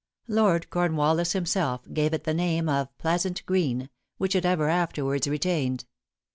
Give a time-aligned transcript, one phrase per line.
[0.27, 5.85] Lord Cornwallis himself gave it the name of "Pleasant Green," which it ever afterwards retained.